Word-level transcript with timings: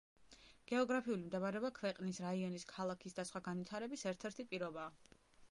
გეოგრაფიული 0.69 1.25
მდებარეობა 1.25 1.71
ქვეყნის, 1.79 2.21
რაიონის, 2.25 2.67
ქალაქის 2.73 3.19
და 3.21 3.27
სხვა 3.33 3.43
განვითარების 3.51 4.09
ერთ-ერთი 4.15 4.49
პირობაა. 4.55 5.15